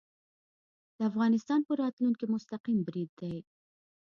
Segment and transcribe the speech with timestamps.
[0.97, 3.35] د افغانستان په راتلونکې مستقیم برید دی